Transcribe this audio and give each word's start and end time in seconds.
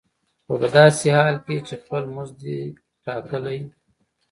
خو 0.45 0.53
په 0.61 0.67
داسې 0.77 1.07
حال 1.17 1.35
کې 1.45 1.57
چې 1.67 1.73
خپل 1.81 2.03
مزد 2.15 2.35
دې 2.41 2.57
دی 2.61 2.79
ټاکلی. 3.05 3.59